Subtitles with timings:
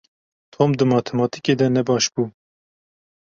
[0.53, 2.23] Tom di matematîkê de ne baş bû.